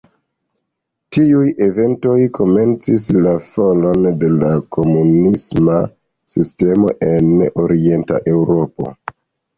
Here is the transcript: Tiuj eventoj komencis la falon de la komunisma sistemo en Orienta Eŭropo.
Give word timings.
Tiuj 1.15 1.49
eventoj 1.65 2.15
komencis 2.37 3.05
la 3.27 3.33
falon 3.49 4.07
de 4.23 4.31
la 4.37 4.49
komunisma 4.77 5.77
sistemo 6.37 6.95
en 7.13 7.29
Orienta 7.67 8.23
Eŭropo. 8.35 8.93